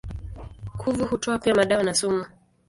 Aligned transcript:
Kuvu 0.77 1.05
hutoa 1.05 1.39
pia 1.39 1.55
madawa 1.55 1.83
na 1.83 1.93
sumu. 1.93 2.25